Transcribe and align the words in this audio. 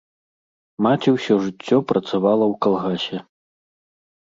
Маці 0.85 1.09
ўсё 1.17 1.37
жыццё 1.45 1.77
працавала 1.93 2.43
ў 2.51 2.59
калгасе. 2.67 3.23